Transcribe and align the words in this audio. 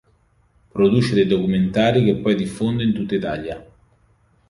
Produce 0.71 1.13
dei 1.13 1.27
documentari 1.27 2.03
che 2.03 2.15
poi 2.15 2.33
diffonde 2.33 2.81
in 2.81 2.91
tutta 2.91 3.13
Italia. 3.13 3.63